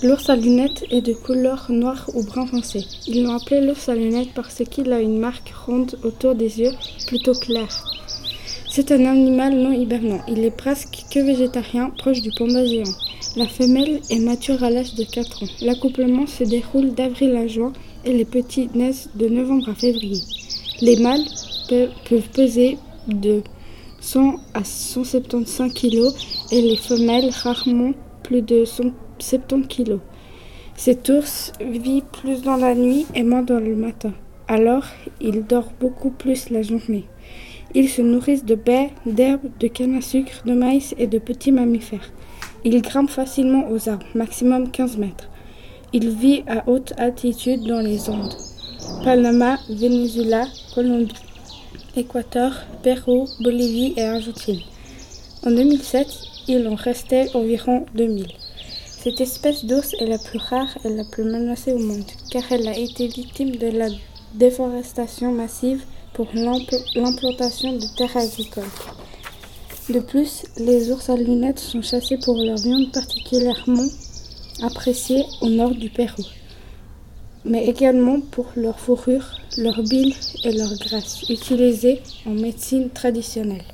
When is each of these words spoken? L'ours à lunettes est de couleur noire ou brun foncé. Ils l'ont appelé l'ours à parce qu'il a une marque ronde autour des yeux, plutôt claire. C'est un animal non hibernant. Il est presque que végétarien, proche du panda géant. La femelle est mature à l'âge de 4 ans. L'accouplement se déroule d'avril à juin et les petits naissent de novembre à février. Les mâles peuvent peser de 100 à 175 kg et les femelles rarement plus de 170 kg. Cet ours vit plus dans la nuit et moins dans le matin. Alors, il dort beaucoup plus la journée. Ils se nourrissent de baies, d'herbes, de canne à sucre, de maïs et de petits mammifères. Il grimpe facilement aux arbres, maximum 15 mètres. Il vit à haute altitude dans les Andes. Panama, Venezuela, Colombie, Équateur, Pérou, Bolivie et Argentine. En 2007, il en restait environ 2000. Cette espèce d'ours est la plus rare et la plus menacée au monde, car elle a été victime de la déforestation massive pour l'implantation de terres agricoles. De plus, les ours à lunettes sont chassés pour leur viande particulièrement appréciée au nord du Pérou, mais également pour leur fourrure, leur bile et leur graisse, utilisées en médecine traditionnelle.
L'ours 0.00 0.30
à 0.30 0.36
lunettes 0.36 0.84
est 0.92 1.00
de 1.00 1.12
couleur 1.12 1.66
noire 1.70 2.08
ou 2.14 2.22
brun 2.22 2.46
foncé. 2.46 2.86
Ils 3.08 3.24
l'ont 3.24 3.34
appelé 3.34 3.60
l'ours 3.60 3.88
à 3.88 3.94
parce 4.32 4.62
qu'il 4.70 4.92
a 4.92 5.00
une 5.00 5.18
marque 5.18 5.52
ronde 5.66 5.98
autour 6.04 6.36
des 6.36 6.60
yeux, 6.60 6.70
plutôt 7.08 7.32
claire. 7.32 7.84
C'est 8.70 8.92
un 8.92 9.04
animal 9.06 9.56
non 9.56 9.72
hibernant. 9.72 10.20
Il 10.28 10.44
est 10.44 10.56
presque 10.56 11.04
que 11.10 11.18
végétarien, 11.18 11.90
proche 11.98 12.22
du 12.22 12.30
panda 12.38 12.64
géant. 12.64 12.84
La 13.36 13.48
femelle 13.48 14.00
est 14.08 14.20
mature 14.20 14.62
à 14.62 14.70
l'âge 14.70 14.94
de 14.94 15.02
4 15.02 15.42
ans. 15.42 15.48
L'accouplement 15.62 16.28
se 16.28 16.44
déroule 16.44 16.94
d'avril 16.94 17.34
à 17.34 17.48
juin 17.48 17.72
et 18.04 18.12
les 18.12 18.24
petits 18.24 18.70
naissent 18.74 19.08
de 19.16 19.26
novembre 19.26 19.70
à 19.70 19.74
février. 19.74 20.20
Les 20.80 20.96
mâles 20.98 21.24
peuvent 21.68 22.28
peser 22.32 22.78
de 23.08 23.42
100 24.00 24.36
à 24.54 24.62
175 24.62 25.74
kg 25.74 25.98
et 26.52 26.62
les 26.62 26.76
femelles 26.76 27.30
rarement 27.42 27.94
plus 28.22 28.42
de 28.42 28.64
170 28.64 28.92
kg. 28.92 29.07
Cet 29.20 29.52
ours 31.08 31.52
vit 31.60 32.02
plus 32.12 32.42
dans 32.42 32.56
la 32.56 32.74
nuit 32.74 33.06
et 33.14 33.22
moins 33.22 33.42
dans 33.42 33.60
le 33.60 33.74
matin. 33.74 34.12
Alors, 34.46 34.84
il 35.20 35.44
dort 35.44 35.72
beaucoup 35.80 36.10
plus 36.10 36.50
la 36.50 36.62
journée. 36.62 37.04
Ils 37.74 37.88
se 37.88 38.00
nourrissent 38.00 38.44
de 38.44 38.54
baies, 38.54 38.90
d'herbes, 39.04 39.50
de 39.60 39.68
canne 39.68 39.96
à 39.96 40.00
sucre, 40.00 40.42
de 40.46 40.54
maïs 40.54 40.94
et 40.96 41.06
de 41.06 41.18
petits 41.18 41.52
mammifères. 41.52 42.10
Il 42.64 42.80
grimpe 42.80 43.10
facilement 43.10 43.70
aux 43.70 43.88
arbres, 43.88 44.06
maximum 44.14 44.70
15 44.70 44.96
mètres. 44.96 45.28
Il 45.92 46.10
vit 46.10 46.44
à 46.46 46.68
haute 46.68 46.92
altitude 46.96 47.66
dans 47.66 47.80
les 47.80 48.08
Andes. 48.08 48.34
Panama, 49.04 49.58
Venezuela, 49.68 50.46
Colombie, 50.74 51.12
Équateur, 51.96 52.52
Pérou, 52.82 53.26
Bolivie 53.40 53.94
et 53.96 54.02
Argentine. 54.02 54.60
En 55.44 55.50
2007, 55.50 56.06
il 56.48 56.66
en 56.68 56.74
restait 56.74 57.28
environ 57.34 57.84
2000. 57.94 58.26
Cette 59.08 59.22
espèce 59.22 59.64
d'ours 59.64 59.94
est 60.00 60.06
la 60.06 60.18
plus 60.18 60.38
rare 60.38 60.76
et 60.84 60.90
la 60.90 61.02
plus 61.02 61.24
menacée 61.24 61.72
au 61.72 61.78
monde, 61.78 62.04
car 62.30 62.42
elle 62.50 62.68
a 62.68 62.76
été 62.76 63.06
victime 63.06 63.56
de 63.56 63.68
la 63.68 63.88
déforestation 64.34 65.32
massive 65.32 65.82
pour 66.12 66.26
l'implantation 66.34 67.72
de 67.72 67.86
terres 67.96 68.18
agricoles. 68.18 68.68
De 69.88 70.00
plus, 70.00 70.42
les 70.58 70.90
ours 70.90 71.08
à 71.08 71.16
lunettes 71.16 71.58
sont 71.58 71.80
chassés 71.80 72.18
pour 72.22 72.36
leur 72.36 72.58
viande 72.58 72.92
particulièrement 72.92 73.86
appréciée 74.62 75.24
au 75.40 75.48
nord 75.48 75.74
du 75.74 75.88
Pérou, 75.88 76.24
mais 77.46 77.64
également 77.64 78.20
pour 78.20 78.48
leur 78.56 78.78
fourrure, 78.78 79.24
leur 79.56 79.82
bile 79.84 80.12
et 80.44 80.52
leur 80.52 80.74
graisse, 80.76 81.22
utilisées 81.30 82.02
en 82.26 82.32
médecine 82.32 82.90
traditionnelle. 82.90 83.64